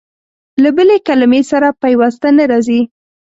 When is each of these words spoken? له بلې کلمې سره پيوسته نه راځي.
له 0.63 0.69
بلې 0.77 0.97
کلمې 1.07 1.41
سره 1.51 1.69
پيوسته 1.83 2.27
نه 2.37 2.43
راځي. 2.51 2.81